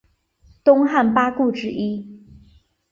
[0.63, 2.09] 东汉八顾之一。